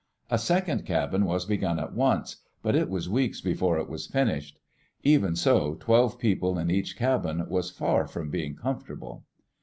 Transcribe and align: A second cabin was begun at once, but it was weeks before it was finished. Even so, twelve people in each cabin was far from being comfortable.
A 0.31 0.39
second 0.39 0.83
cabin 0.83 1.25
was 1.25 1.45
begun 1.45 1.77
at 1.77 1.93
once, 1.93 2.37
but 2.63 2.73
it 2.73 2.89
was 2.89 3.07
weeks 3.07 3.39
before 3.39 3.77
it 3.77 3.87
was 3.87 4.07
finished. 4.07 4.57
Even 5.03 5.35
so, 5.35 5.75
twelve 5.79 6.17
people 6.17 6.57
in 6.57 6.71
each 6.71 6.97
cabin 6.97 7.47
was 7.47 7.69
far 7.69 8.07
from 8.07 8.31
being 8.31 8.55
comfortable. 8.55 9.25